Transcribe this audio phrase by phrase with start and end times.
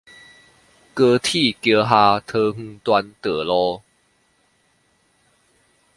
[0.03, 0.09] 高鐵橋
[1.87, 3.83] 下桃園段道路